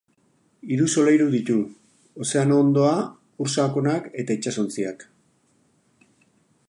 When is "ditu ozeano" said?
1.33-2.57